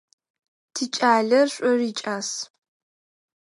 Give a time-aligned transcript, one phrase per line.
[0.73, 2.29] Тикӏалэ шӏур икӏас.